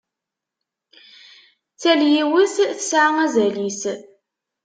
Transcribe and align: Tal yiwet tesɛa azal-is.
Tal 1.81 2.01
yiwet 2.13 2.55
tesɛa 2.77 3.09
azal-is. 3.25 3.81